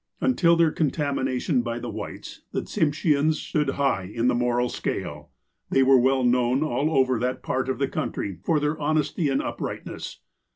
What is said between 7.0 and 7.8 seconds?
that part of